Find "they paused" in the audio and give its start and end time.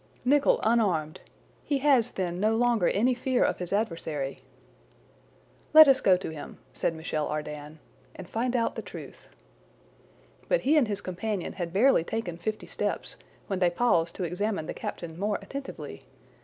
13.59-14.15